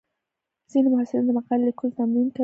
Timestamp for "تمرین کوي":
1.97-2.39